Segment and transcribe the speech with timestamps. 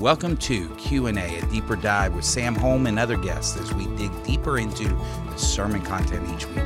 [0.00, 4.10] Welcome to Q&A, a deeper dive with Sam Holm and other guests as we dig
[4.24, 6.64] deeper into the sermon content each week.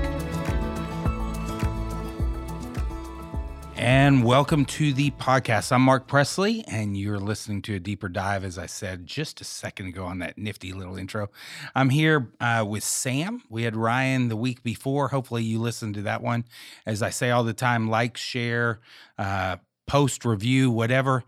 [3.74, 5.72] And welcome to the podcast.
[5.72, 9.44] I'm Mark Presley, and you're listening to a deeper dive, as I said just a
[9.44, 11.28] second ago on that nifty little intro.
[11.74, 13.42] I'm here uh, with Sam.
[13.51, 15.08] We had Ryan the week before.
[15.08, 16.45] Hopefully, you listened to that one.
[16.87, 18.78] As I say all the time, like, share,
[19.19, 19.56] uh,
[19.88, 21.24] post, review, whatever.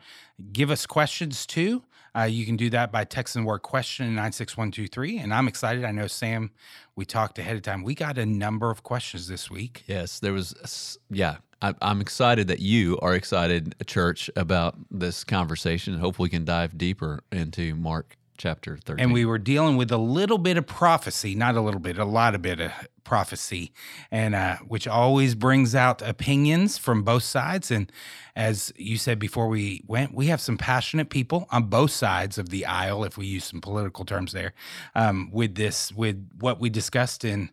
[0.52, 1.82] Give us questions too.
[2.16, 5.18] Uh, you can do that by texting the word question 96123.
[5.18, 5.84] And I'm excited.
[5.84, 6.50] I know, Sam,
[6.94, 7.82] we talked ahead of time.
[7.82, 9.84] We got a number of questions this week.
[9.86, 11.36] Yes, there was, yeah.
[11.62, 15.98] I, I'm excited that you are excited, church, about this conversation.
[15.98, 19.02] Hopefully, we can dive deeper into Mark chapter 13.
[19.02, 22.04] And we were dealing with a little bit of prophecy, not a little bit, a
[22.04, 22.72] lot of bit of
[23.04, 23.72] prophecy,
[24.10, 27.70] and uh, which always brings out opinions from both sides.
[27.70, 27.90] And
[28.34, 32.48] as you said before we went, we have some passionate people on both sides of
[32.50, 34.52] the aisle, if we use some political terms there,
[34.94, 37.50] um, with this, with what we discussed in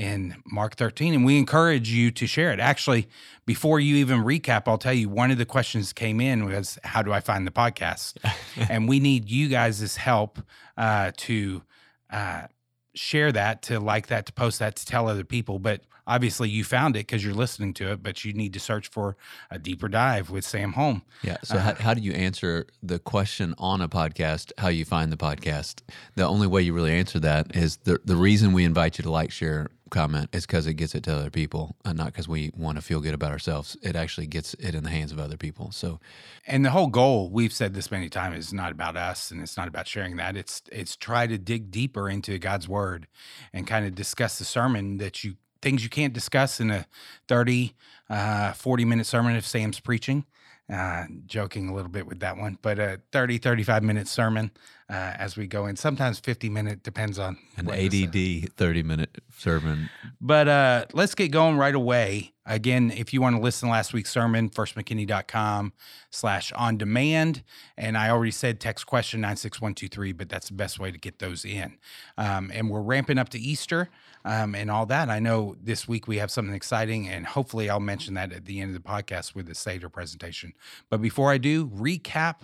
[0.00, 2.58] in Mark 13, and we encourage you to share it.
[2.58, 3.06] Actually,
[3.44, 7.02] before you even recap, I'll tell you one of the questions came in was, "How
[7.02, 8.16] do I find the podcast?"
[8.70, 10.38] and we need you guys' help
[10.78, 11.62] uh, to
[12.08, 12.46] uh,
[12.94, 15.58] share that, to like that, to post that, to tell other people.
[15.58, 18.02] But obviously, you found it because you're listening to it.
[18.02, 19.18] But you need to search for
[19.50, 21.02] a deeper dive with Sam Holm.
[21.22, 21.36] Yeah.
[21.44, 24.52] So, uh, how, how do you answer the question on a podcast?
[24.56, 25.82] How you find the podcast?
[26.14, 29.10] The only way you really answer that is the the reason we invite you to
[29.10, 32.50] like, share, comment is because it gets it to other people and not because we
[32.56, 33.76] want to feel good about ourselves.
[33.82, 35.72] It actually gets it in the hands of other people.
[35.72, 36.00] So,
[36.46, 39.56] and the whole goal we've said this many times is not about us and it's
[39.56, 40.36] not about sharing that.
[40.36, 43.06] It's it's try to dig deeper into God's word
[43.52, 46.86] and kind of discuss the sermon that you things you can't discuss in a
[47.28, 47.74] 30
[48.08, 50.24] uh, 40 minute sermon if Sam's preaching.
[50.72, 54.52] Uh, joking a little bit with that one, but a 30, 35 minute sermon
[54.90, 55.76] uh, as we go in.
[55.76, 59.88] Sometimes 50 minute, depends on an ADD 30 minute sermon.
[60.20, 62.32] But uh, let's get going right away.
[62.44, 65.72] Again, if you want to listen to last week's sermon, firstmckinney.com
[66.10, 67.44] slash on demand.
[67.76, 71.44] And I already said text question 96123, but that's the best way to get those
[71.44, 71.78] in.
[72.18, 73.88] Um, and we're ramping up to Easter
[74.24, 75.08] um, and all that.
[75.08, 78.60] I know this week we have something exciting, and hopefully I'll mention that at the
[78.60, 80.52] end of the podcast with the Seder presentation.
[80.88, 82.40] But before I do, recap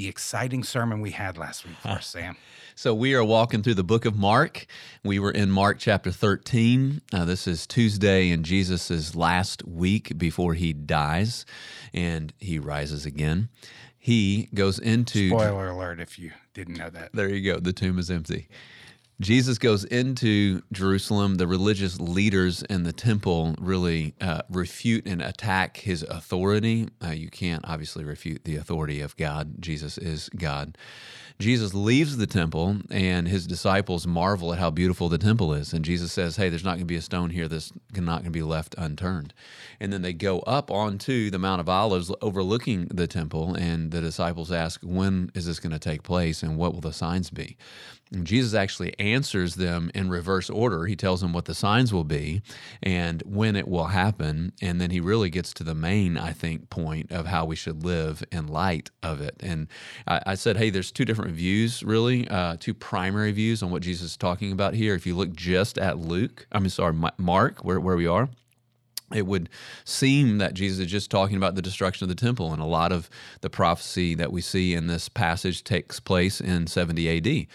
[0.00, 2.34] the exciting sermon we had last week for Sam.
[2.74, 4.66] So we are walking through the book of Mark.
[5.04, 7.02] We were in Mark chapter 13.
[7.12, 11.44] Uh, this is Tuesday in Jesus' last week before he dies
[11.92, 13.50] and he rises again.
[13.98, 15.28] He goes into.
[15.28, 17.12] Spoiler alert if you didn't know that.
[17.12, 17.60] There you go.
[17.60, 18.48] The tomb is empty.
[19.20, 21.34] Jesus goes into Jerusalem.
[21.34, 26.88] The religious leaders in the temple really uh, refute and attack his authority.
[27.04, 29.60] Uh, you can't obviously refute the authority of God.
[29.60, 30.78] Jesus is God.
[31.38, 35.72] Jesus leaves the temple, and his disciples marvel at how beautiful the temple is.
[35.72, 38.24] And Jesus says, Hey, there's not going to be a stone here that's not going
[38.24, 39.32] to be left unturned.
[39.80, 44.02] And then they go up onto the Mount of Olives overlooking the temple, and the
[44.02, 47.56] disciples ask, When is this going to take place, and what will the signs be?
[48.22, 50.86] Jesus actually answers them in reverse order.
[50.86, 52.42] He tells them what the signs will be
[52.82, 54.52] and when it will happen.
[54.60, 57.84] And then he really gets to the main, I think, point of how we should
[57.84, 59.36] live in light of it.
[59.40, 59.68] And
[60.08, 63.82] I, I said, hey, there's two different views, really, uh, two primary views on what
[63.82, 64.94] Jesus is talking about here.
[64.94, 68.28] If you look just at Luke, I mean, sorry, Mark, where, where we are,
[69.14, 69.48] it would
[69.84, 72.92] seem that Jesus is just talking about the destruction of the temple, and a lot
[72.92, 73.10] of
[73.40, 77.46] the prophecy that we see in this passage takes place in 70 AD.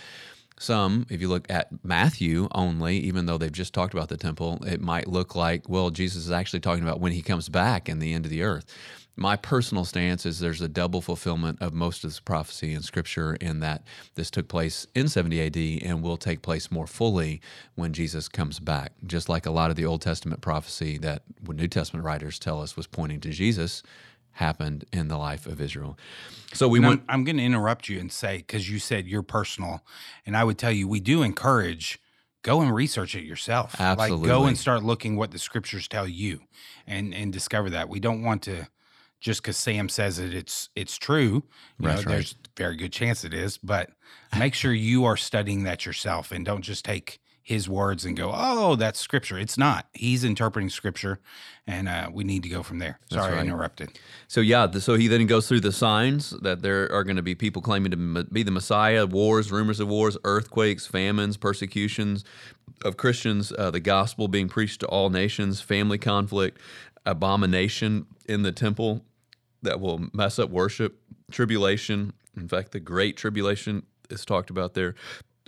[0.57, 4.63] Some, if you look at Matthew only, even though they've just talked about the temple,
[4.65, 8.01] it might look like, well, Jesus is actually talking about when he comes back and
[8.01, 8.65] the end of the earth.
[9.17, 13.35] My personal stance is there's a double fulfillment of most of this prophecy in Scripture,
[13.35, 13.83] in that
[14.15, 17.41] this took place in 70 AD and will take place more fully
[17.75, 18.91] when Jesus comes back.
[19.05, 22.75] Just like a lot of the Old Testament prophecy that New Testament writers tell us
[22.75, 23.83] was pointing to Jesus
[24.35, 25.97] happened in the life of Israel.
[26.53, 27.03] So we want.
[27.09, 29.83] I'm going to interrupt you and say because you said you're personal,
[30.25, 31.99] and I would tell you we do encourage
[32.43, 33.75] go and research it yourself.
[33.79, 36.41] Absolutely, like go and start looking what the scriptures tell you,
[36.85, 37.89] and and discover that.
[37.89, 38.67] We don't want to
[39.19, 41.43] just because Sam says it, it's it's true.
[41.79, 42.05] You know, right.
[42.05, 43.89] There's very good chance it is, but
[44.37, 48.31] make sure you are studying that yourself and don't just take his words and go,
[48.33, 49.37] oh, that's scripture.
[49.37, 49.85] It's not.
[49.93, 51.19] He's interpreting scripture,
[51.67, 52.99] and uh, we need to go from there.
[53.11, 53.37] Sorry, right.
[53.37, 53.99] I interrupted.
[54.27, 57.35] So yeah, so he then goes through the signs that there are going to be
[57.35, 62.25] people claiming to be the Messiah, wars, rumors of wars, earthquakes, famines, persecutions
[62.83, 66.59] of Christians, uh, the gospel being preached to all nations, family conflict,
[67.05, 69.05] abomination in the temple
[69.61, 70.99] that will mess up worship
[71.29, 72.11] tribulation.
[72.35, 74.95] In fact, the great tribulation is talked about there.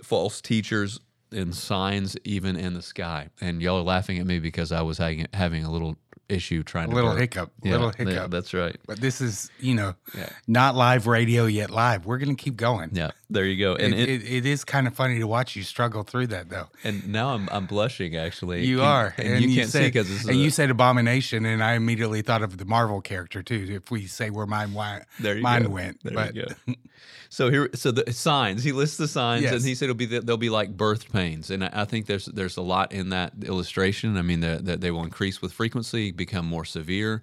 [0.04, 1.00] False teachers
[1.32, 3.28] and signs even in the sky.
[3.40, 5.96] And y'all are laughing at me because I was having, having a little
[6.28, 7.20] issue trying A to little burp.
[7.20, 7.52] hiccup.
[7.62, 8.30] Yeah, little yeah, hiccup.
[8.30, 8.76] that's right.
[8.86, 10.28] but this is, you know, Yeah.
[10.46, 12.04] not live radio yet live.
[12.06, 12.90] We're going to keep going.
[12.92, 13.74] Yeah, there you go.
[13.74, 16.50] And it, it, it, it is kind of funny to watch you struggle through that,
[16.50, 16.68] though.
[16.84, 18.64] and now I'm I'm blushing actually.
[18.66, 21.62] You Can- are, and, you can't see said, because and a- you said abomination, and
[21.64, 23.66] I immediately thought of the Marvel character too.
[23.70, 25.70] If we say where mine went, There you mine go.
[25.70, 26.74] went, There but you go.
[27.30, 28.64] So here, so the signs.
[28.64, 29.52] He lists the signs, Yes.
[29.52, 32.24] and he said it'll be they'll be like birth pains, and I, I think there's
[32.24, 34.16] there's a lot in that illustration.
[34.16, 37.22] I mean, that they will increase with frequency, become more severe,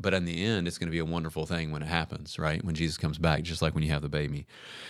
[0.00, 2.64] but in the end, it's going to be a wonderful thing when it happens, right?
[2.64, 4.46] When Jesus comes back, just like when you have the baby.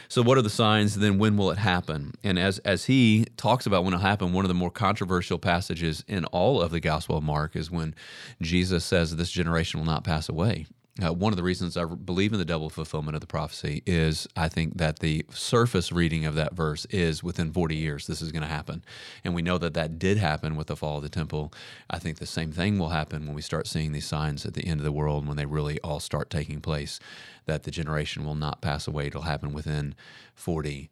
[0.09, 0.97] So, what are the signs?
[0.97, 2.15] Then, when will it happen?
[2.23, 6.05] And as as he talks about when it'll happen, one of the more controversial passages
[6.07, 7.95] in all of the Gospel of Mark is when
[8.41, 10.67] Jesus says, "This generation will not pass away."
[11.03, 14.27] Uh, one of the reasons I believe in the double fulfillment of the prophecy is
[14.35, 18.33] I think that the surface reading of that verse is within 40 years this is
[18.33, 18.83] going to happen.
[19.23, 21.53] And we know that that did happen with the fall of the temple.
[21.91, 24.67] I think the same thing will happen when we start seeing these signs at the
[24.67, 26.99] end of the world when they really all start taking place,
[27.45, 29.09] that the generation will not pass away.
[29.09, 29.95] It'll happen within
[30.35, 30.89] 40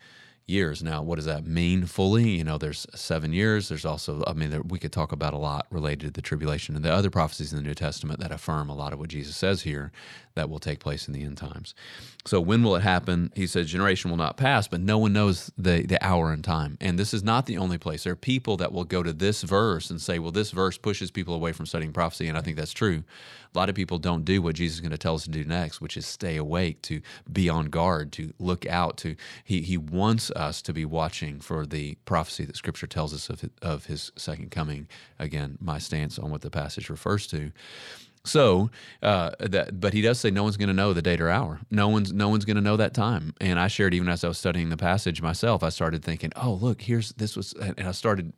[0.46, 0.82] years.
[0.82, 2.30] Now, what does that mean fully?
[2.30, 3.68] You know, there's seven years.
[3.68, 6.76] There's also, I mean, there, we could talk about a lot related to the tribulation
[6.76, 9.36] and the other prophecies in the New Testament that affirm a lot of what Jesus
[9.36, 9.90] says here
[10.34, 11.74] that will take place in the end times.
[12.26, 13.32] So, when will it happen?
[13.34, 16.76] He says, generation will not pass, but no one knows the, the hour and time.
[16.80, 18.04] And this is not the only place.
[18.04, 21.10] There are people that will go to this verse and say, well, this verse pushes
[21.10, 22.28] people away from studying prophecy.
[22.28, 23.04] And I think that's true.
[23.54, 25.44] A lot of people don't do what Jesus is going to tell us to do
[25.44, 27.00] next, which is stay awake, to
[27.32, 28.96] be on guard, to look out.
[28.98, 29.14] To
[29.44, 33.48] he he wants us to be watching for the prophecy that Scripture tells us of
[33.62, 34.88] of His second coming.
[35.18, 37.52] Again, my stance on what the passage refers to.
[38.24, 38.70] So
[39.02, 41.60] uh, that, but he does say no one's going to know the date or hour.
[41.70, 43.34] No one's no one's going to know that time.
[43.40, 46.54] And I shared even as I was studying the passage myself, I started thinking, oh
[46.54, 48.32] look, here's this was, and I started.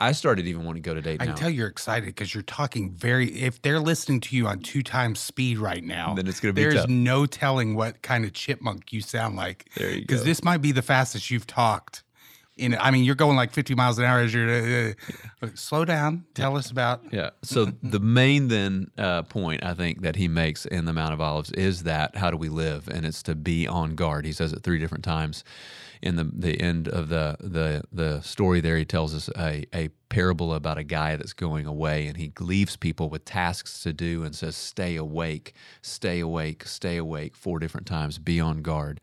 [0.00, 1.34] I started even wanting to go to date I now.
[1.34, 3.28] tell you're excited because you're talking very.
[3.28, 6.62] If they're listening to you on two times speed right now, Then it's gonna be
[6.62, 6.88] There's tough.
[6.88, 9.68] no telling what kind of chipmunk you sound like.
[9.76, 10.00] There you go.
[10.00, 12.02] Because this might be the fastest you've talked.
[12.56, 14.90] In, I mean, you're going like 50 miles an hour as you're.
[15.40, 16.24] Uh, slow down.
[16.34, 17.00] Tell us about.
[17.10, 17.30] Yeah.
[17.42, 21.20] So the main then uh, point I think that he makes in the Mount of
[21.22, 24.26] Olives is that how do we live, and it's to be on guard.
[24.26, 25.42] He says it three different times.
[26.02, 29.88] In the the end of the the the story, there he tells us a a
[30.08, 34.24] parable about a guy that's going away, and he leaves people with tasks to do,
[34.24, 35.52] and says, "Stay awake,
[35.82, 38.18] stay awake, stay awake." Four different times.
[38.18, 39.00] Be on guard.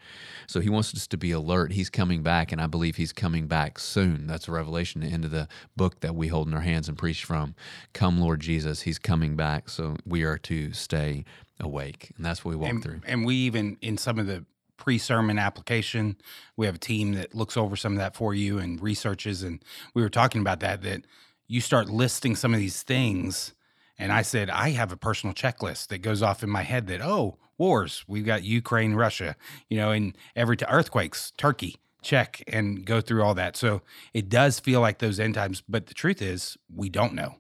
[0.48, 1.72] So he wants us to be alert.
[1.74, 4.26] He's coming back, and I believe he's coming back soon.
[4.26, 6.98] That's a revelation, the end of the book that we hold in our hands and
[6.98, 7.54] preach from.
[7.94, 9.70] Come, Lord Jesus, he's coming back.
[9.70, 11.26] So we are to stay
[11.60, 12.12] awake.
[12.18, 13.02] And that's what we walk And, through.
[13.06, 14.46] and we even in some of the
[14.78, 16.18] pre-sermon application,
[16.56, 19.44] we have a team that looks over some of that for you and researches.
[19.44, 19.64] And
[19.94, 20.82] we were talking about that.
[20.84, 21.06] That
[21.48, 23.54] you start listing some of these things,
[23.98, 26.88] and I said I have a personal checklist that goes off in my head.
[26.88, 29.36] That oh, wars, we've got Ukraine, Russia,
[29.70, 31.78] you know, and every t- earthquakes, Turkey.
[32.04, 33.58] Check and go through all that.
[33.58, 33.82] So
[34.14, 37.36] it does feel like those end times, but the truth is, we don't know.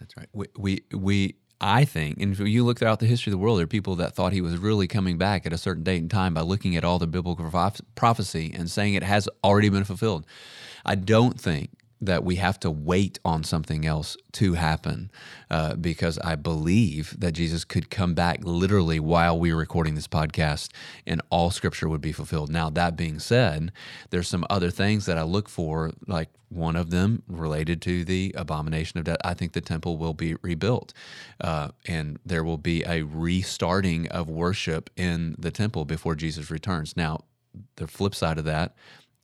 [0.00, 0.28] That's right.
[0.32, 3.58] We, we, we, I think, and if you look throughout the history of the world,
[3.58, 6.10] there are people that thought he was really coming back at a certain date and
[6.10, 7.48] time by looking at all the biblical
[7.94, 10.26] prophecy and saying it has already been fulfilled.
[10.84, 11.70] I don't think
[12.02, 15.10] that we have to wait on something else to happen
[15.50, 20.08] uh, because I believe that Jesus could come back literally while we were recording this
[20.08, 20.70] podcast
[21.06, 22.50] and all scripture would be fulfilled.
[22.50, 23.70] Now, that being said,
[24.10, 28.34] there's some other things that I look for, like one of them related to the
[28.36, 29.18] abomination of death.
[29.24, 30.92] I think the temple will be rebuilt
[31.40, 36.96] uh, and there will be a restarting of worship in the temple before Jesus returns.
[36.96, 37.20] Now,
[37.76, 38.74] the flip side of that,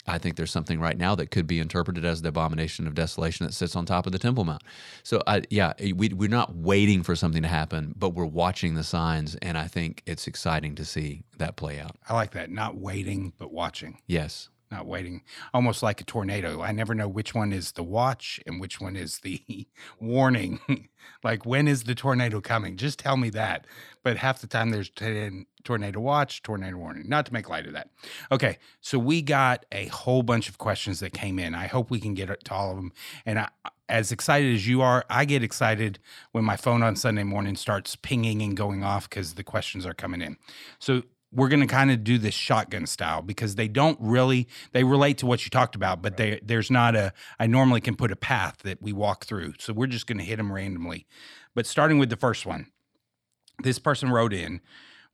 [0.09, 3.47] I think there's something right now that could be interpreted as the abomination of desolation
[3.47, 4.63] that sits on top of the Temple Mount.
[5.03, 8.75] So, I, yeah, eh, we, we're not waiting for something to happen, but we're watching
[8.75, 11.97] the signs, and I think it's exciting to see that play out.
[12.09, 12.51] I like that.
[12.51, 14.01] Not waiting, but watching.
[14.07, 14.49] Yes.
[14.71, 15.23] Not waiting
[15.55, 16.63] almost like a tornado.
[16.63, 19.67] I never know which one is the watch and which one is the
[20.01, 20.61] warning.
[21.25, 22.77] Like when is the tornado coming?
[22.77, 23.67] Just tell me that.
[24.03, 27.73] But half the time there's t- tornado watch tornado warning not to make light of
[27.73, 27.89] that.
[28.31, 31.55] Okay so we got a whole bunch of questions that came in.
[31.55, 32.93] I hope we can get to all of them
[33.25, 33.49] and I,
[33.89, 35.99] as excited as you are i get excited
[36.33, 39.95] when my phone on sunday morning starts pinging and going off because the questions are
[39.95, 40.37] coming in.
[40.79, 44.85] So we're going to kind of do this shotgun style because they don't really they
[44.85, 48.11] relate to what you talked about but they there's not a i normally can put
[48.11, 51.07] a path that we walk through so we're just going to hit them randomly
[51.55, 52.67] but starting with the first one
[53.63, 54.61] this person wrote in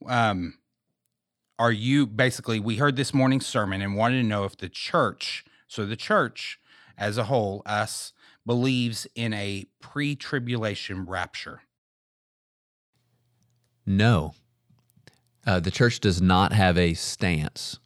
[0.07, 0.55] um
[1.59, 5.45] are you basically we heard this morning's sermon and wanted to know if the church,
[5.69, 6.59] so the church
[6.99, 8.13] as a whole, us
[8.47, 11.63] believes in a pre-tribulation rapture.
[13.87, 14.35] No.
[15.47, 17.79] Uh, the church does not have a stance.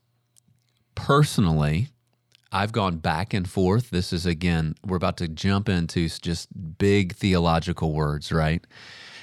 [0.95, 1.89] Personally,
[2.51, 3.91] I've gone back and forth.
[3.91, 6.49] This is again, we're about to jump into just
[6.79, 8.65] big theological words, right?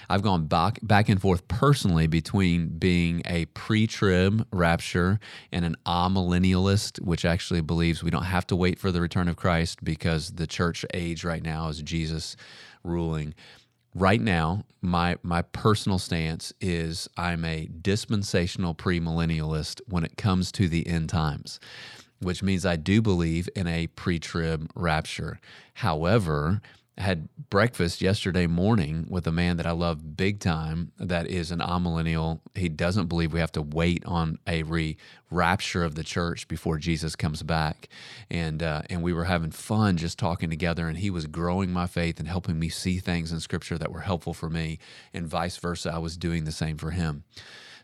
[0.09, 5.19] I've gone back back and forth personally between being a pre-trib rapture
[5.51, 9.35] and an amillennialist, which actually believes we don't have to wait for the return of
[9.35, 12.35] Christ because the church age right now is Jesus
[12.83, 13.33] ruling.
[13.97, 20.67] Right now, my my personal stance is I'm a dispensational premillennialist when it comes to
[20.67, 21.59] the end times
[22.21, 25.39] which means I do believe in a pre trib rapture.
[25.75, 26.61] However,
[26.97, 31.59] had breakfast yesterday morning with a man that I love big time that is an
[31.59, 32.39] amillennial.
[32.55, 34.97] He doesn't believe we have to wait on a re
[35.29, 37.89] rapture of the church before Jesus comes back.
[38.29, 41.87] And uh, and we were having fun just talking together and he was growing my
[41.87, 44.79] faith and helping me see things in scripture that were helpful for me
[45.13, 45.91] and vice versa.
[45.93, 47.23] I was doing the same for him.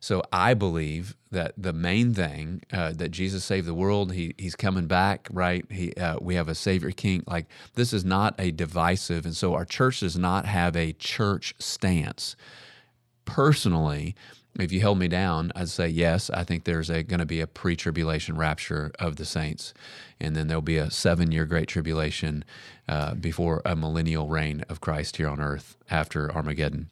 [0.02, 4.56] So I believe that the main thing uh, that Jesus saved the world, he, he's
[4.56, 5.64] coming back, right?
[5.72, 7.24] He, uh, we have a Savior King.
[7.28, 11.54] Like this is not a divisive, and so our church does not have a church
[11.60, 12.36] stance.
[13.26, 14.16] Personally,
[14.60, 16.32] if you held me down, I'd say yes.
[16.32, 19.72] I think there's going to be a pre-tribulation rapture of the saints,
[20.20, 22.44] and then there'll be a seven-year great tribulation
[22.90, 26.90] uh, before a millennial reign of Christ here on earth after Armageddon.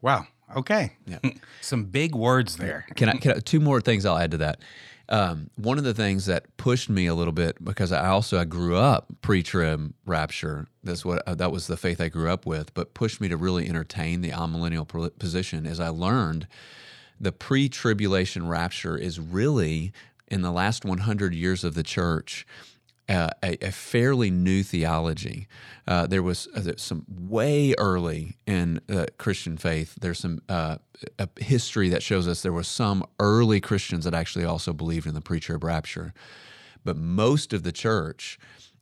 [0.00, 0.28] Wow.
[0.56, 0.92] Okay.
[1.06, 1.18] Yeah.
[1.60, 2.86] Some big words there.
[2.96, 4.60] Can I, can I, two more things I'll add to that.
[5.08, 8.44] Um, one of the things that pushed me a little bit because I also I
[8.44, 10.68] grew up pre-trib rapture.
[10.84, 12.72] That's what uh, that was the faith I grew up with.
[12.72, 16.46] But pushed me to really entertain the amillennial position as I learned
[17.20, 19.92] the pre-tribulation rapture is really
[20.26, 22.46] in the last 100 years of the church
[23.12, 25.46] uh, a, a, fairly new theology.
[25.86, 29.96] Uh, there was uh, some way early in uh, Christian faith.
[30.00, 30.78] There's some uh,
[31.38, 35.20] history that shows us there was some early Christians that actually also believed in the
[35.20, 36.14] pre-trib rapture,
[36.84, 38.38] but most of the church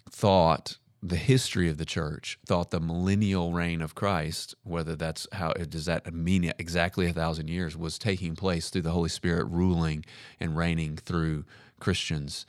[0.09, 5.53] thought the history of the church thought the millennial reign of Christ, whether that's how
[5.55, 10.05] does that mean exactly a thousand years, was taking place through the Holy Spirit ruling
[10.39, 11.47] and reigning through
[11.81, 12.45] Christians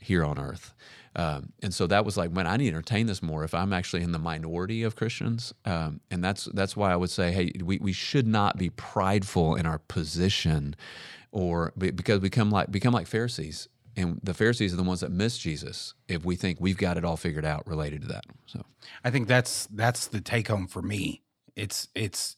[0.00, 0.72] here on earth.
[1.16, 3.72] Um, and so that was like, man, I need to entertain this more if I'm
[3.72, 5.54] actually in the minority of Christians.
[5.64, 9.54] Um, and that's that's why I would say, hey, we, we should not be prideful
[9.54, 10.76] in our position,
[11.32, 13.68] or because we become like become like Pharisees.
[13.96, 17.04] And the Pharisees are the ones that miss Jesus if we think we've got it
[17.04, 18.24] all figured out related to that.
[18.44, 18.62] So
[19.02, 21.22] I think that's that's the take home for me.
[21.56, 22.36] It's it's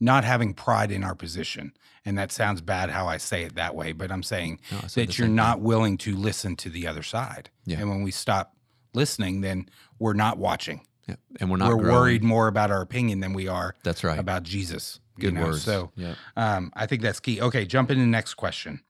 [0.00, 1.72] not having pride in our position.
[2.04, 5.18] And that sounds bad how I say it that way, but I'm saying no, that
[5.18, 5.64] you're not thing.
[5.64, 7.50] willing to listen to the other side.
[7.66, 7.78] Yeah.
[7.80, 8.54] And when we stop
[8.94, 10.86] listening, then we're not watching.
[11.06, 11.16] Yeah.
[11.40, 11.96] And we're not we're growing.
[11.96, 15.00] worried more about our opinion than we are that's right about Jesus.
[15.18, 15.46] Good you know?
[15.46, 15.62] words.
[15.62, 16.14] So yeah.
[16.36, 17.40] um, I think that's key.
[17.40, 18.80] Okay, jump into the next question.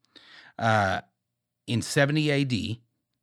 [0.58, 1.00] Uh,
[1.66, 2.78] in 70 AD,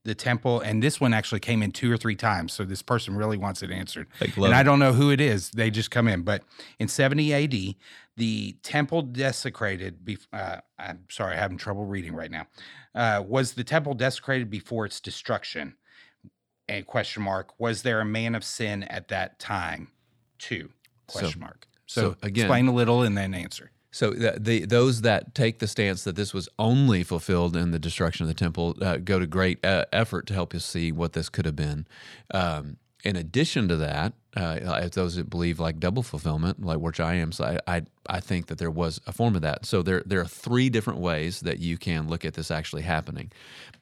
[0.05, 2.53] the temple, and this one actually came in two or three times.
[2.53, 4.07] So this person really wants it answered.
[4.21, 5.49] and I don't know who it is.
[5.49, 6.21] They just come in.
[6.21, 6.43] But
[6.79, 7.75] in 70 AD,
[8.15, 10.05] the temple desecrated.
[10.05, 12.47] Be, uh, I'm sorry, I'm having trouble reading right now.
[12.93, 15.75] Uh, was the temple desecrated before its destruction?
[16.69, 17.59] A question mark.
[17.59, 19.89] Was there a man of sin at that time?
[20.37, 20.69] Two
[21.07, 21.67] question so, mark.
[21.87, 23.71] So, so again, explain a little and then answer.
[23.95, 27.79] So the, the, those that take the stance that this was only fulfilled in the
[27.79, 31.13] destruction of the temple uh, go to great uh, effort to help us see what
[31.13, 31.87] this could have been.
[32.29, 32.75] Um,
[33.05, 37.31] in addition to that, uh, those that believe like double fulfillment, like which I am,
[37.31, 39.65] so I, I, I think that there was a form of that.
[39.65, 43.31] So there there are three different ways that you can look at this actually happening.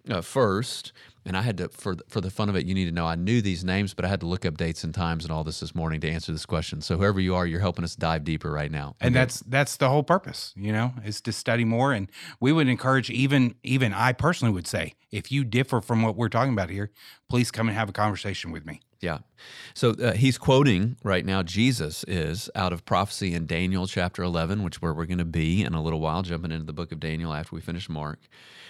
[0.07, 0.91] Uh, first,
[1.25, 3.15] and I had to for for the fun of it, you need to know I
[3.15, 5.61] knew these names, but I had to look up dates and times and all this
[5.61, 6.81] this morning to answer this question.
[6.81, 8.95] So whoever you are, you're helping us dive deeper right now.
[8.99, 11.93] And that's that's the whole purpose, you know, is to study more.
[11.93, 12.11] And
[12.41, 16.29] we would encourage even even I personally would say, if you differ from what we're
[16.29, 16.91] talking about here,
[17.29, 18.81] please come and have a conversation with me.
[19.03, 19.19] Yeah.
[19.73, 24.63] So uh, he's quoting right now, Jesus is out of prophecy in Daniel chapter 11,
[24.63, 27.01] which where we're going to be in a little while, jumping into the book of
[27.01, 28.19] Daniel after we finish Mark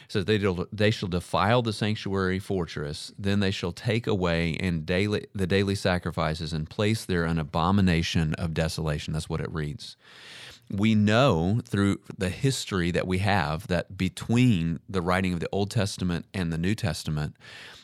[0.09, 0.37] says they,
[0.71, 5.75] they shall defile the sanctuary fortress, then they shall take away in daily the daily
[5.75, 9.13] sacrifices and place there an abomination of desolation.
[9.13, 9.97] That's what it reads.
[10.69, 15.69] We know through the history that we have that between the writing of the Old
[15.69, 17.35] Testament and the New Testament,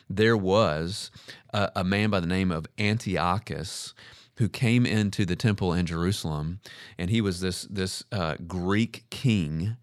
[0.08, 1.10] there was
[1.54, 3.94] a, a man by the name of Antiochus
[4.38, 6.60] who came into the temple in Jerusalem,
[6.98, 9.76] and he was this this uh, Greek king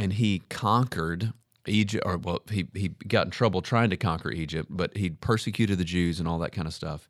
[0.00, 1.32] and he conquered
[1.66, 5.78] Egypt, or well, he, he got in trouble trying to conquer Egypt, but he persecuted
[5.78, 7.08] the Jews and all that kind of stuff.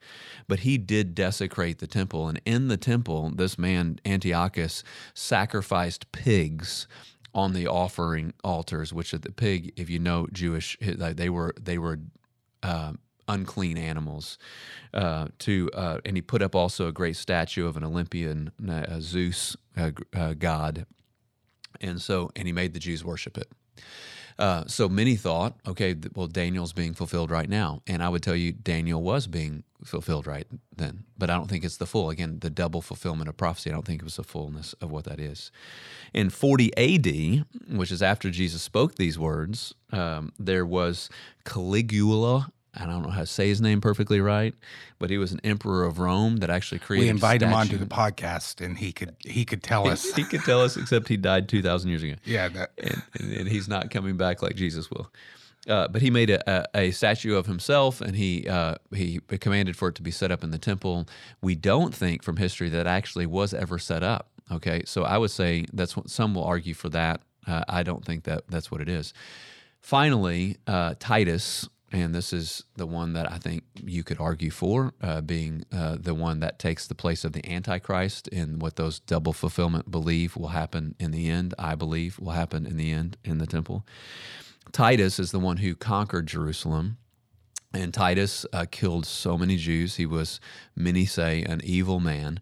[0.49, 2.29] But he did desecrate the temple.
[2.29, 4.83] And in the temple, this man, Antiochus,
[5.15, 6.89] sacrificed pigs
[7.33, 12.01] on the offering altars, which the pig, if you know Jewish, they were, they were,
[12.63, 12.93] uh,
[13.31, 14.39] unclean animals.
[14.93, 18.99] Uh, to uh, and he put up also a great statue of an Olympian uh,
[19.01, 20.87] Zeus uh, uh, god,
[21.81, 23.49] and so and he made the Jews worship it.
[24.41, 27.83] Uh, so many thought, okay, well, Daniel's being fulfilled right now.
[27.87, 31.05] And I would tell you, Daniel was being fulfilled right then.
[31.19, 32.09] But I don't think it's the full.
[32.09, 35.05] Again, the double fulfillment of prophecy, I don't think it was the fullness of what
[35.05, 35.53] that is.
[36.15, 37.45] In 40 AD,
[37.77, 41.11] which is after Jesus spoke these words, um, there was
[41.45, 44.55] Caligula I don't know how to say his name perfectly right,
[44.99, 47.05] but he was an emperor of Rome that actually created.
[47.05, 50.13] We invite him onto the podcast, and he could he could tell us.
[50.17, 52.15] he could tell us, except he died two thousand years ago.
[52.25, 52.71] Yeah, that.
[52.79, 55.11] And, and, and, he's not coming back like Jesus will.
[55.69, 59.77] Uh, but he made a, a, a, statue of himself, and he uh, he commanded
[59.77, 61.07] for it to be set up in the temple.
[61.43, 64.31] We don't think from history that actually was ever set up.
[64.51, 67.21] Okay, so I would say that's what some will argue for that.
[67.47, 69.13] Uh, I don't think that that's what it is.
[69.81, 74.95] Finally, uh, Titus and this is the one that I think you could argue for,
[75.03, 79.01] uh, being uh, the one that takes the place of the Antichrist and what those
[79.01, 83.17] double fulfillment believe will happen in the end, I believe will happen in the end
[83.25, 83.85] in the temple.
[84.73, 86.99] Titus is the one who conquered Jerusalem.
[87.73, 89.97] And Titus uh, killed so many Jews.
[89.97, 90.41] He was,
[90.75, 92.41] many say, an evil man.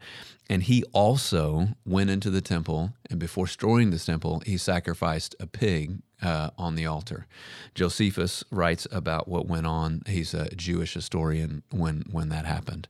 [0.51, 5.47] And he also went into the temple, and before destroying the temple, he sacrificed a
[5.47, 7.27] pig uh, on the altar.
[7.75, 10.03] Josephus writes about what went on.
[10.07, 12.89] He's a Jewish historian when when that happened.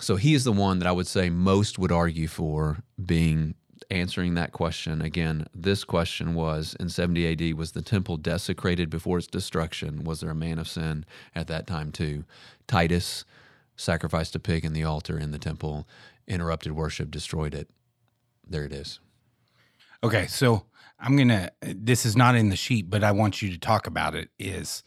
[0.00, 3.54] So he is the one that I would say most would argue for being
[3.90, 5.02] answering that question.
[5.02, 10.04] Again, this question was in 70 AD was the temple desecrated before its destruction?
[10.04, 11.04] Was there a man of sin
[11.34, 12.24] at that time too?
[12.66, 13.24] Titus
[13.76, 15.88] sacrificed a pig in the altar in the temple,
[16.26, 17.70] interrupted worship, destroyed it.
[18.46, 19.00] There it is.
[20.02, 20.66] Okay, so
[20.98, 23.86] I'm going to, this is not in the sheet, but I want you to talk
[23.86, 24.82] about it is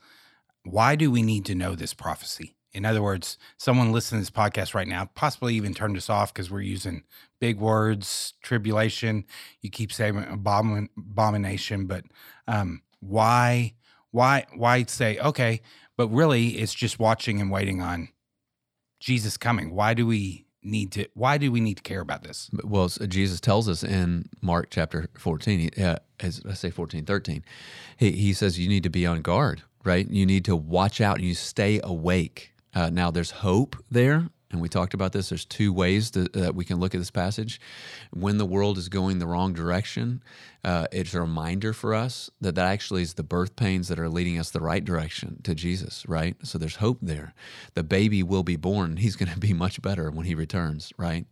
[0.63, 2.55] why do we need to know this prophecy?
[2.73, 6.33] In other words, someone listening to this podcast right now, possibly even turned us off
[6.33, 7.03] because we're using
[7.39, 9.25] big words, tribulation.
[9.61, 12.03] You keep saying abomin- abomination, but
[12.47, 13.73] um, why,
[14.11, 15.61] why, why say okay?
[15.97, 18.09] But really, it's just watching and waiting on
[18.99, 19.75] Jesus coming.
[19.75, 23.41] Why do we need to why do we need to care about this well jesus
[23.41, 27.43] tells us in mark chapter 14 uh, as i say 14 13
[27.97, 31.19] he, he says you need to be on guard right you need to watch out
[31.19, 35.29] you stay awake uh, now there's hope there and we talked about this.
[35.29, 37.59] There's two ways to, that we can look at this passage.
[38.11, 40.23] When the world is going the wrong direction,
[40.63, 44.07] uh, it's a reminder for us that that actually is the birth pains that are
[44.07, 46.35] leading us the right direction to Jesus, right?
[46.43, 47.33] So there's hope there.
[47.73, 48.97] The baby will be born.
[49.03, 51.25] He's going to be much better when he returns, right?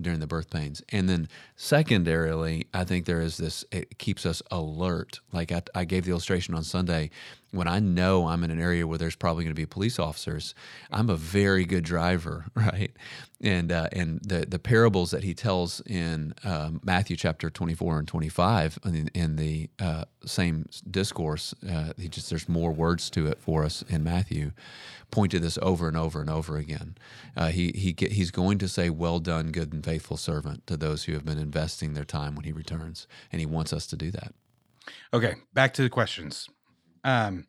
[0.00, 0.82] During the birth pains.
[0.88, 5.20] And then secondarily, I think there is this, it keeps us alert.
[5.32, 7.10] Like I, I gave the illustration on Sunday
[7.52, 10.54] when I know I'm in an area where there's probably going to be police officers,
[10.90, 12.92] I'm a very good driver, right?
[13.40, 18.08] And uh, and the the parables that he tells in um, Matthew chapter 24 and
[18.08, 23.40] 25 in, in the uh, same discourse, uh, he just there's more words to it
[23.40, 24.52] for us in Matthew.
[25.10, 26.96] Point to this over and over and over again.
[27.36, 30.76] Uh, he he get, he's going to say, "Well done, good and faithful servant," to
[30.76, 33.96] those who have been investing their time when he returns, and he wants us to
[33.96, 34.34] do that.
[35.12, 36.48] Okay, back to the questions.
[37.04, 37.46] Um,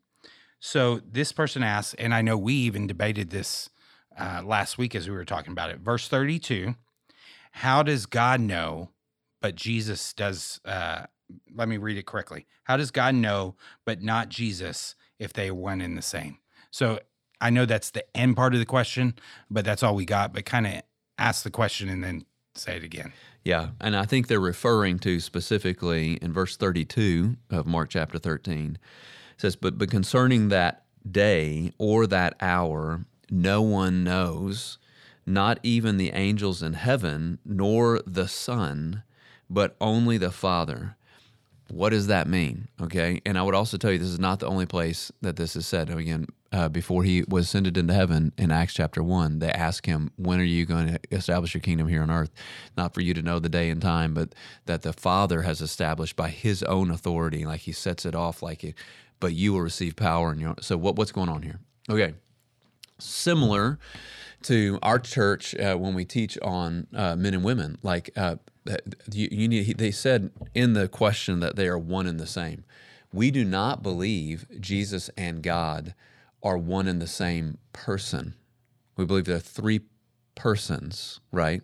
[0.59, 3.69] so this person asks, and I know we even debated this
[4.17, 5.79] uh, last week as we were talking about it.
[5.79, 6.75] Verse 32
[7.51, 8.89] How does God know,
[9.43, 10.61] but Jesus does?
[10.63, 11.03] Uh,
[11.53, 12.47] let me read it correctly.
[12.63, 16.37] How does God know, but not Jesus, if they are one in the same?
[16.71, 16.99] So
[17.41, 19.15] I know that's the end part of the question,
[19.51, 20.33] but that's all we got.
[20.33, 20.81] But kind of
[21.17, 22.25] ask the question and then
[22.55, 23.11] say it again.
[23.43, 28.77] Yeah, and I think they're referring to specifically in verse 32 of Mark chapter 13
[29.35, 34.77] says, but, but concerning that day or that hour, no one knows,
[35.25, 39.03] not even the angels in heaven, nor the Son,
[39.49, 40.95] but only the Father.
[41.69, 42.67] What does that mean?
[42.81, 43.21] Okay.
[43.25, 45.65] And I would also tell you this is not the only place that this is
[45.65, 45.89] said.
[45.89, 50.11] Again, uh, before he was ascended into heaven in Acts chapter 1, they ask him,
[50.17, 52.31] When are you going to establish your kingdom here on earth?
[52.77, 56.15] Not for you to know the day and time, but that the Father has established
[56.15, 57.45] by his own authority.
[57.45, 58.75] Like he sets it off like it,
[59.19, 60.31] but you will receive power.
[60.31, 61.59] And so what, what's going on here?
[61.89, 62.13] Okay.
[62.99, 63.79] Similar
[64.43, 67.77] to our church uh, when we teach on uh, men and women.
[67.83, 68.35] Like uh,
[69.11, 72.63] you, you need, they said in the question that they are one and the same.
[73.11, 75.93] We do not believe Jesus and God
[76.41, 78.33] are one and the same person.
[78.97, 79.81] We believe they're three
[80.35, 81.61] persons, right?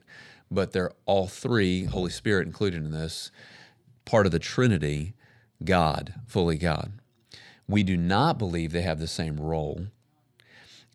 [0.51, 3.31] But they're all three, Holy Spirit included in this,
[4.05, 5.13] part of the Trinity,
[5.63, 6.93] God, fully God.
[7.67, 9.87] We do not believe they have the same role.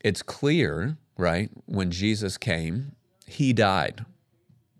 [0.03, 1.51] It's clear, right?
[1.67, 2.93] When Jesus came,
[3.27, 4.05] he died.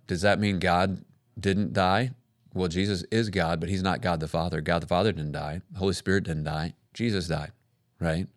[0.07, 1.05] Does that mean God
[1.39, 2.11] didn't die?
[2.53, 4.61] Well, Jesus is God, but he's not God the Father.
[4.61, 5.63] God the Father didn't die.
[5.73, 6.75] The Holy Spirit didn't die.
[6.93, 7.53] Jesus died,
[7.99, 8.29] right?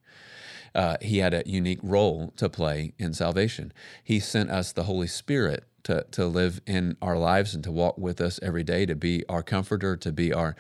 [0.78, 3.74] Uh, he had a unique role to play in salvation.
[4.04, 7.98] He sent us the Holy Spirit to, to live in our lives and to walk
[7.98, 10.56] with us every day, to be our comforter, to be our.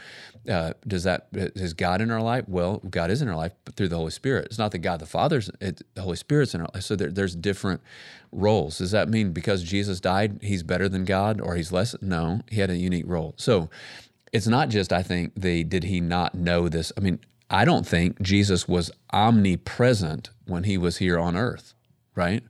[0.49, 2.45] Uh, does that is God in our life?
[2.47, 4.45] Well, God is in our life, but through the Holy Spirit.
[4.45, 5.51] It's not that God the Father's.
[5.62, 6.84] It, the Holy Spirit's in our life.
[6.84, 7.82] So there, there's different
[8.32, 8.80] roles.
[8.80, 11.93] Does that mean because Jesus died, he's better than God or he's less?
[12.01, 13.36] No, he had a unique role.
[13.38, 13.69] So
[14.34, 16.91] it's not just I think the did he not know this?
[16.97, 17.19] I mean,
[17.50, 21.74] I don't think Jesus was omnipresent when he was here on earth,
[22.16, 22.44] right?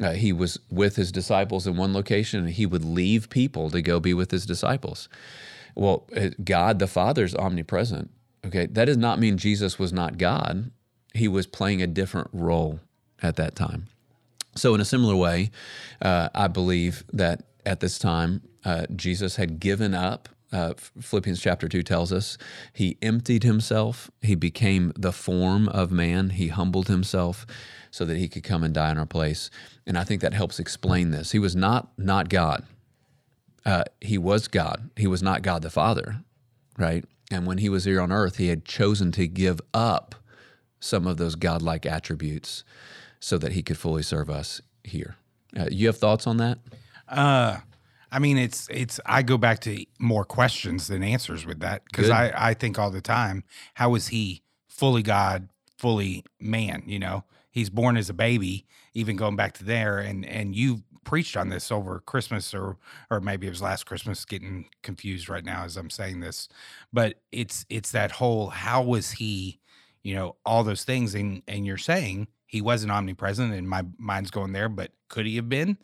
[0.00, 3.82] Uh, he was with his disciples in one location and he would leave people to
[3.82, 5.08] go be with his disciples.
[5.74, 8.10] Well, uh, God the Father is omnipresent.
[8.46, 10.70] Okay, that does not mean Jesus was not God.
[11.14, 12.80] He was playing a different role
[13.22, 13.86] at that time.
[14.54, 15.50] So, in a similar way,
[16.00, 20.28] uh, I believe that at this time, uh, Jesus had given up.
[20.50, 22.38] Uh, Philippians chapter 2 tells us
[22.72, 24.10] he emptied himself.
[24.22, 26.30] He became the form of man.
[26.30, 27.46] He humbled himself
[27.90, 29.50] so that he could come and die in our place.
[29.86, 31.32] And I think that helps explain this.
[31.32, 32.64] He was not not God.
[33.66, 34.90] Uh, he was God.
[34.96, 36.22] He was not God the Father,
[36.78, 37.04] right?
[37.30, 40.14] And when he was here on earth, he had chosen to give up
[40.80, 42.64] some of those godlike attributes
[43.20, 45.16] so that he could fully serve us here.
[45.58, 46.58] Uh, you have thoughts on that?
[47.08, 47.58] Uh,
[48.10, 49.00] I mean, it's it's.
[49.06, 52.90] I go back to more questions than answers with that because I I think all
[52.90, 53.44] the time,
[53.74, 56.82] how is he fully God, fully man?
[56.86, 60.82] You know, he's born as a baby, even going back to there, and and you
[61.04, 62.76] preached on this over Christmas or
[63.10, 64.24] or maybe it was last Christmas.
[64.24, 66.48] Getting confused right now as I'm saying this,
[66.92, 69.60] but it's it's that whole how was he,
[70.02, 74.30] you know, all those things, and and you're saying he wasn't omnipresent, and my mind's
[74.30, 75.76] going there, but could he have been?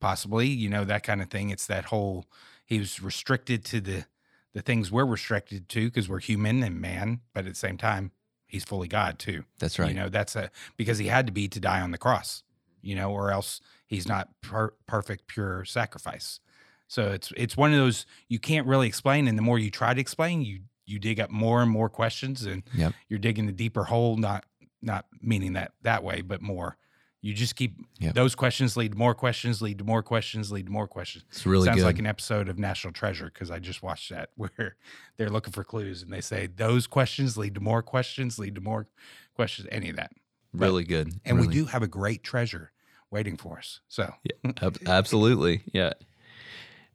[0.00, 1.50] Possibly, you know, that kind of thing.
[1.50, 2.26] It's that whole
[2.64, 4.06] he was restricted to the
[4.52, 8.10] the things we're restricted to because we're human and man, but at the same time,
[8.46, 9.44] he's fully God too.
[9.60, 9.88] That's right.
[9.90, 12.42] You know, that's a because he had to be to die on the cross,
[12.82, 16.40] you know, or else he's not per- perfect, pure sacrifice.
[16.88, 19.94] So it's it's one of those you can't really explain, and the more you try
[19.94, 22.94] to explain, you you dig up more and more questions, and Yep.
[23.08, 24.16] you're digging the deeper hole.
[24.16, 24.44] Not
[24.82, 26.76] not meaning that that way, but more.
[27.22, 28.14] You just keep Yep.
[28.14, 31.24] those questions lead to more questions, lead to more questions, lead to more questions.
[31.28, 31.84] It's really Sounds good.
[31.84, 34.76] like an episode of National Treasure because I just watched that where
[35.18, 38.60] they're looking for clues and they say those questions lead to more questions, lead to
[38.62, 38.86] more
[39.34, 40.12] questions, any of that.
[40.54, 41.12] really good.
[41.26, 41.48] And really.
[41.48, 42.72] we do have a great treasure
[43.10, 43.80] waiting for us.
[43.88, 44.14] So,
[44.62, 45.62] Ab- absolutely.
[45.72, 45.92] Yeah.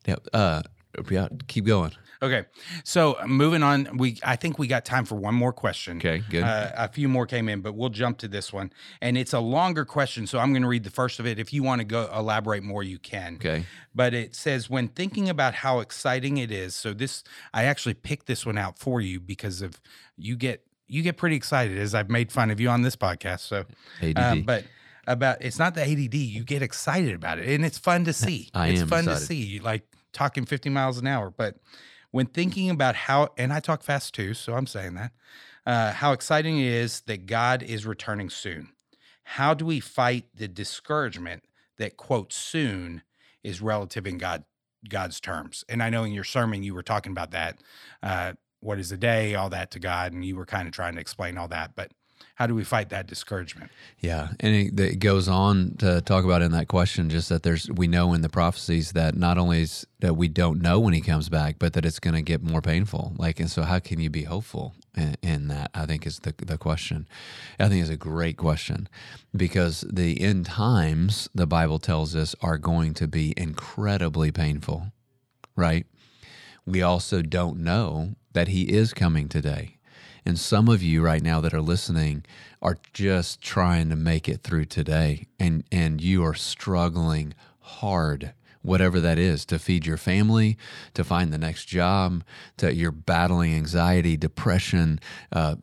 [0.07, 0.15] Yeah.
[0.33, 0.61] Uh,
[1.09, 1.27] yeah.
[1.47, 1.91] Keep going.
[2.21, 2.45] okay.
[2.83, 5.97] So moving on, we I think we got time for one more question.
[5.97, 6.23] Okay.
[6.29, 6.43] Good.
[6.43, 8.71] Uh, a few more came in, but we'll jump to this one.
[9.01, 10.25] And it's a longer question.
[10.27, 11.39] So I'm going to read the first of it.
[11.39, 13.35] If you want to go elaborate more, you can.
[13.35, 13.65] okay.
[13.93, 18.27] but it says when thinking about how exciting it is so this i actually picked
[18.27, 19.81] this one out for you because of
[20.17, 23.39] you get you get pretty excited as i've made fun of you on this podcast
[23.39, 23.65] so
[24.01, 24.17] ADD.
[24.17, 24.63] um, but
[25.07, 28.49] about it's not the add you get excited about it and it's fun to see
[28.53, 31.57] I it's am fun to see like talking 50 miles an hour but
[32.11, 35.11] when thinking about how and i talk fast too so i'm saying that
[35.67, 38.69] uh, how exciting it is that god is returning soon
[39.23, 41.43] how do we fight the discouragement
[41.77, 43.01] that quote soon
[43.43, 44.43] is relative in God
[44.89, 45.63] God's terms.
[45.67, 47.59] And I know in your sermon you were talking about that.
[48.03, 49.35] Uh, what is a day?
[49.35, 51.75] All that to God, and you were kind of trying to explain all that.
[51.75, 51.91] But
[52.35, 53.71] how do we fight that discouragement?
[53.99, 57.71] Yeah, and it, it goes on to talk about in that question just that there's
[57.71, 60.99] we know in the prophecies that not only is that we don't know when he
[60.99, 63.13] comes back, but that it's going to get more painful.
[63.17, 65.71] Like, and so how can you be hopeful in, in that?
[65.73, 67.07] I think is the the question.
[67.57, 68.89] I think is a great question
[69.35, 74.91] because the end times the Bible tells us are going to be incredibly painful,
[75.55, 75.85] right?
[76.65, 79.77] We also don't know that he is coming today.
[80.25, 82.25] And some of you right now that are listening
[82.61, 88.33] are just trying to make it through today and and you are struggling hard
[88.65, 90.57] whatever that is, to feed your family,
[90.93, 92.23] to find the next job,
[92.57, 94.99] to you're battling anxiety, depression,
[95.31, 95.55] uh,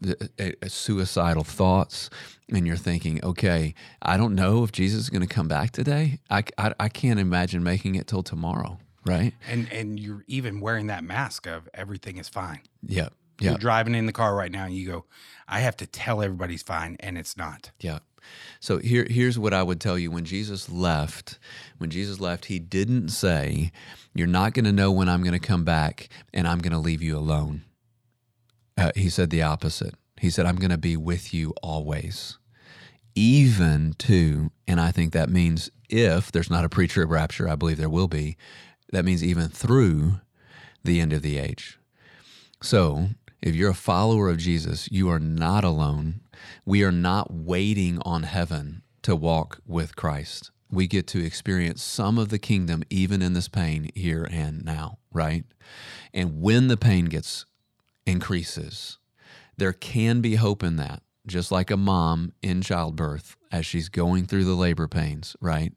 [0.66, 2.08] suicidal thoughts,
[2.48, 6.20] and you're thinking, okay, I don't know if Jesus is going to come back today.
[6.30, 9.34] I, I, I can't imagine making it till tomorrow, right?
[9.48, 12.60] And and you're even wearing that mask of everything is fine.
[13.42, 13.50] Yeah.
[13.50, 15.04] You're driving in the car right now and you go,
[15.48, 17.72] I have to tell everybody's fine, and it's not.
[17.80, 17.98] Yeah.
[18.60, 20.10] So here, here's what I would tell you.
[20.10, 21.38] When Jesus left,
[21.78, 23.72] when Jesus left, he didn't say,
[24.14, 26.78] "You're not going to know when I'm going to come back, and I'm going to
[26.78, 27.64] leave you alone."
[28.78, 29.94] Uh, he said the opposite.
[30.20, 32.38] He said, "I'm going to be with you always,
[33.14, 37.76] even to." And I think that means if there's not a pre-trib rapture, I believe
[37.76, 38.36] there will be.
[38.92, 40.20] That means even through
[40.84, 41.78] the end of the age.
[42.62, 43.08] So,
[43.42, 46.20] if you're a follower of Jesus, you are not alone.
[46.64, 50.52] We are not waiting on heaven to walk with Christ.
[50.70, 54.98] We get to experience some of the kingdom even in this pain here and now,
[55.12, 55.44] right?
[56.14, 57.44] And when the pain gets
[58.06, 58.98] increases,
[59.56, 61.02] there can be hope in that.
[61.26, 65.72] Just like a mom in childbirth as she's going through the labor pains, right?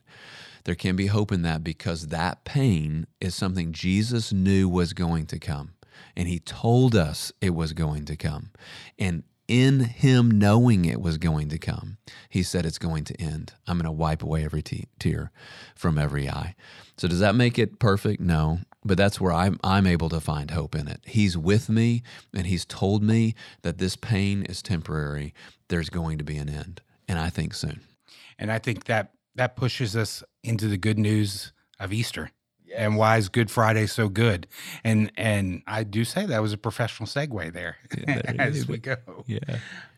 [0.63, 5.27] There can be hope in that because that pain is something Jesus knew was going
[5.27, 5.74] to come.
[6.15, 8.51] And he told us it was going to come.
[8.97, 11.97] And in him knowing it was going to come,
[12.29, 13.53] he said it's going to end.
[13.67, 15.31] I'm going to wipe away every te- tear
[15.75, 16.55] from every eye.
[16.97, 18.21] So does that make it perfect?
[18.21, 21.01] No, but that's where I'm I'm able to find hope in it.
[21.05, 22.03] He's with me
[22.33, 25.33] and he's told me that this pain is temporary.
[25.67, 27.81] There's going to be an end, and I think soon.
[28.39, 32.31] And I think that that pushes us into the good news of Easter.
[32.75, 34.47] And why is Good Friday so good?
[34.83, 38.67] And and I do say that was a professional segue there Yeah, there as is.
[38.67, 38.97] we go.
[39.27, 39.39] Yeah.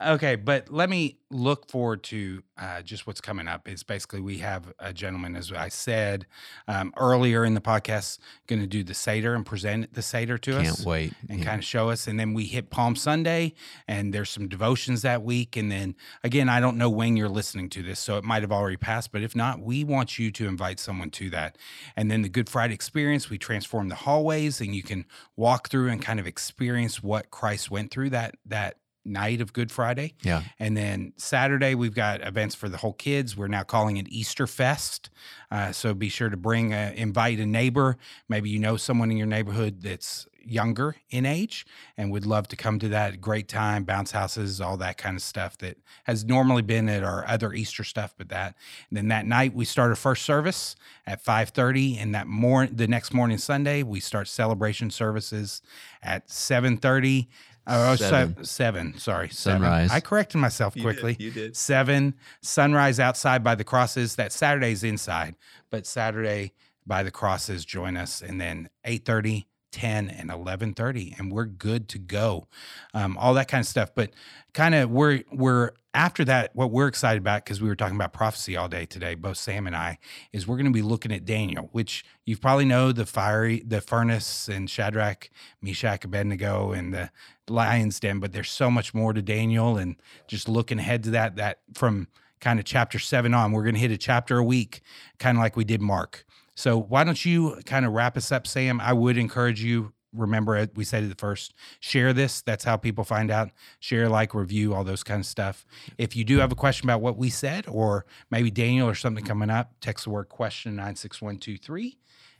[0.01, 3.67] Okay, but let me look forward to uh, just what's coming up.
[3.67, 6.25] Is basically we have a gentleman, as I said
[6.67, 10.57] um, earlier in the podcast, going to do the Seder and present the Seder to
[10.59, 10.77] us.
[10.77, 11.13] Can't wait.
[11.29, 11.45] and Yeah.
[11.45, 12.07] kind of show us.
[12.07, 13.53] And then we hit Palm Sunday,
[13.87, 15.57] and there's some devotions that week.
[15.57, 18.51] And then again, I don't know when you're listening to this, so it might have
[18.51, 19.11] already passed.
[19.11, 21.57] But if not, we want you to invite someone to that.
[21.95, 25.89] And then the Good Friday experience, we transform the hallways, and you can walk through
[25.89, 28.77] and kind of experience what Christ went through that that
[29.07, 30.13] night of Good Friday.
[30.21, 30.43] Yeah.
[30.59, 33.37] And then Saturday, we've got events for the whole kids.
[33.37, 35.09] We're now calling it Easter Fest.
[35.49, 37.97] Uh, so be sure to bring, a, invite a neighbor.
[38.27, 41.65] Maybe you know someone in your neighborhood that's younger in age
[41.97, 45.21] and would love to come to that great time, bounce houses, all that kind of
[45.21, 48.13] stuff that has normally been at our other Easter stuff.
[48.17, 48.55] But that,
[48.89, 52.87] and then that night we start a first service at 5:30, and that more the
[52.87, 55.61] next morning Sunday we start celebration services
[56.01, 57.27] at 7:30.
[57.69, 58.09] Oh, oh Seven.
[58.35, 58.45] seven.
[58.45, 58.97] seven.
[58.97, 59.61] Sorry, seven.
[59.61, 59.91] Sunrise.
[59.91, 61.17] I corrected myself You did, quickly.
[61.19, 61.57] you did.
[61.57, 62.13] Seven.
[62.41, 64.15] Sunrise outside by the crosses.
[64.15, 65.35] That Saturday's inside,
[65.69, 66.53] but Saturday
[66.85, 67.65] by the crosses.
[67.65, 72.47] Join us, and then 8:30, 10, and 11:30, and we're good to go.
[72.95, 73.91] Um, all that kind of stuff.
[73.93, 74.09] But
[74.53, 76.49] kind of we're we're after that.
[76.55, 79.67] What we're excited about because we were talking about prophecy all day today, both Sam
[79.67, 79.99] and I,
[80.33, 83.79] is we're going to be looking at Daniel, which you probably know the fiery, the
[83.79, 85.29] furnace, and Shadrach,
[85.61, 87.11] Meshach, Abednego, and the
[87.47, 88.19] lion's den.
[88.19, 89.95] But there's so much more to Daniel, and
[90.27, 91.35] just looking ahead to that.
[91.35, 92.07] That from
[92.39, 94.81] kind of chapter seven on, we're going to hit a chapter a week,
[95.19, 96.25] kind of like we did Mark.
[96.57, 98.81] So why don't you kind of wrap us up, Sam?
[98.81, 99.93] I would encourage you.
[100.11, 101.53] Remember, uh, we said at first.
[101.79, 102.41] Share this.
[102.41, 103.51] That's how people find out.
[103.79, 105.67] Share, like, review, all those kind of stuff.
[105.99, 109.23] If you do have a question about what we said, or maybe Daniel or something
[109.23, 111.99] coming up, text the word question nine six one two three,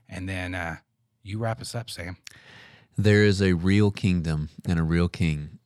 [0.09, 0.77] and then uh,
[1.21, 2.17] you wrap us up, Sam.
[2.97, 5.59] There is a real kingdom and a real king.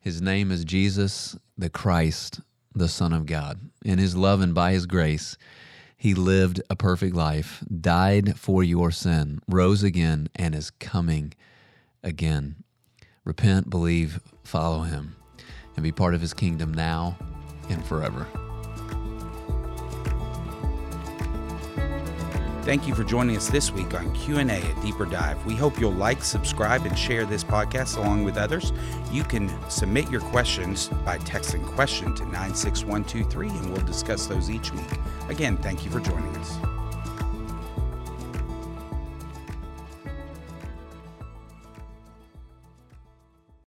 [0.00, 2.40] His name is Jesus the Christ,
[2.74, 3.60] the Son of God.
[3.84, 5.36] In his love and by his grace,
[6.02, 11.32] he lived a perfect life, died for your sin, rose again, and is coming
[12.02, 12.56] again.
[13.24, 15.14] Repent, believe, follow him,
[15.76, 17.16] and be part of his kingdom now
[17.68, 18.26] and forever.
[22.62, 25.44] Thank you for joining us this week on Q&A at Deeper Dive.
[25.44, 28.72] We hope you'll like, subscribe, and share this podcast along with others.
[29.10, 34.72] You can submit your questions by texting question to 96123, and we'll discuss those each
[34.72, 34.86] week.
[35.28, 36.81] Again, thank you for joining us.